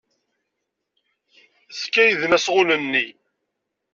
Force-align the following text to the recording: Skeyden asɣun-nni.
Skeyden 1.79 2.35
asɣun-nni. 2.37 3.07